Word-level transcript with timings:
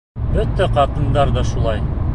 Бөтә 0.37 0.69
ҡатындар 0.79 1.37
ҙа 1.37 1.47
шулай. 1.53 1.89